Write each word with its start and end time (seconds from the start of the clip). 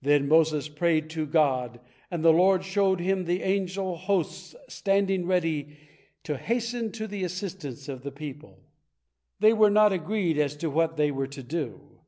Then 0.00 0.26
Moses 0.26 0.70
prayed 0.70 1.10
to 1.10 1.26
God, 1.26 1.80
and 2.10 2.24
the 2.24 2.32
Lord 2.32 2.64
showed 2.64 2.98
him 2.98 3.26
the 3.26 3.42
angel 3.42 3.94
hosts 3.98 4.56
standing 4.70 5.26
ready 5.26 5.76
to 6.22 6.38
hasten 6.38 6.90
to 6.92 7.06
the 7.06 7.24
assistance 7.24 7.86
of 7.86 8.00
the 8.02 8.10
people. 8.10 8.60
They 9.38 9.52
were 9.52 9.68
not 9.68 9.92
agreed 9.92 10.38
as 10.38 10.56
to 10.56 10.70
what 10.70 10.96
they 10.96 11.10
were 11.10 11.26
to 11.26 11.42
do. 11.42 12.00